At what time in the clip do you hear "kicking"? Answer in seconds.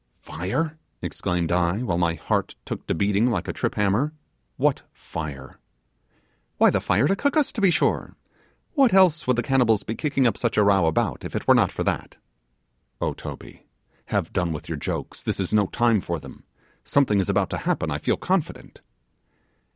9.93-10.25